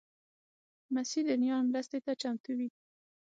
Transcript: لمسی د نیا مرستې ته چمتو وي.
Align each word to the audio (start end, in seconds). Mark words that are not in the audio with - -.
لمسی 0.91 1.19
د 1.27 1.29
نیا 1.41 1.57
مرستې 1.69 1.99
ته 2.05 2.11
چمتو 2.21 2.51
وي. 2.57 2.69